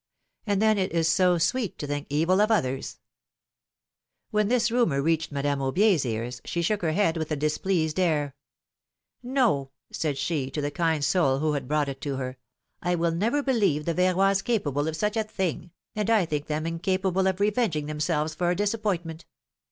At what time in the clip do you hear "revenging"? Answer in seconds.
17.39-17.85